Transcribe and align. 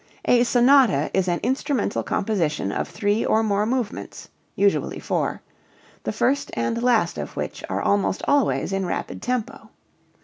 A 0.25 0.43
sonata 0.43 1.11
is 1.13 1.27
an 1.27 1.39
instrumental 1.43 2.01
composition 2.01 2.71
of 2.71 2.87
three 2.87 3.23
or 3.23 3.43
more 3.43 3.67
movements 3.67 4.29
(usually 4.55 4.97
four), 4.97 5.43
the 6.05 6.11
first 6.11 6.49
and 6.55 6.81
last 6.81 7.19
of 7.19 7.35
which 7.35 7.63
are 7.69 7.83
almost 7.83 8.23
always 8.27 8.73
in 8.73 8.87
rapid 8.87 9.21
tempo. 9.21 9.69